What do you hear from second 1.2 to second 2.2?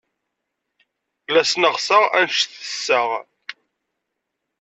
La sneɣseɣ